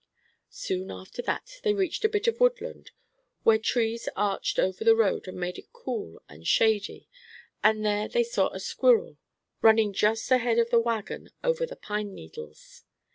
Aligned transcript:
Soon 0.49 0.89
after 0.89 1.21
that 1.21 1.59
they 1.61 1.75
reached 1.75 2.03
a 2.03 2.09
bit 2.09 2.25
of 2.25 2.39
woodland, 2.39 2.89
where 3.43 3.59
trees 3.59 4.09
arched 4.15 4.57
over 4.57 4.83
the 4.83 4.95
road 4.95 5.27
and 5.27 5.39
made 5.39 5.59
it 5.59 5.71
cool 5.71 6.19
and 6.27 6.47
shady, 6.47 7.07
and 7.63 7.85
there 7.85 8.07
they 8.07 8.23
saw 8.23 8.49
a 8.49 8.59
squirrel, 8.59 9.17
running 9.61 9.93
just 9.93 10.31
ahead 10.31 10.57
of 10.57 10.71
the 10.71 10.79
wagon 10.79 11.29
over 11.43 11.67
the 11.67 11.75
pine 11.75 12.15
needles. 12.15 12.83